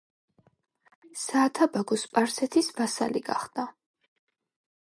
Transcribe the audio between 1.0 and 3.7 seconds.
საათაბაგო სპარსეთის ვასალი გახდა.